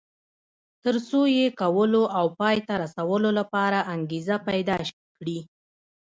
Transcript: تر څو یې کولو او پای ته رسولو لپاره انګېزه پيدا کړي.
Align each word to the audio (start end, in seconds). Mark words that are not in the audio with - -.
تر 0.83 0.95
څو 1.07 1.19
یې 1.37 1.45
کولو 1.59 2.03
او 2.17 2.25
پای 2.39 2.57
ته 2.67 2.73
رسولو 2.83 3.29
لپاره 3.39 3.79
انګېزه 3.93 4.35
پيدا 4.47 4.77
کړي. 5.17 5.39